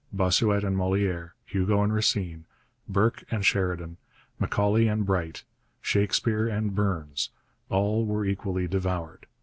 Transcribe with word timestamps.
Bossuet 0.11 0.63
and 0.63 0.75
Molière, 0.75 1.33
Hugo 1.45 1.83
and 1.83 1.93
Racine, 1.93 2.45
Burke 2.89 3.23
and 3.29 3.45
Sheridan, 3.45 3.97
Macaulay 4.39 4.87
and 4.87 5.05
Bright, 5.05 5.43
Shakespeare 5.79 6.47
and 6.47 6.73
Burns, 6.73 7.29
all 7.69 8.07
were 8.07 8.25
equally 8.25 8.67
devoured. 8.67 9.27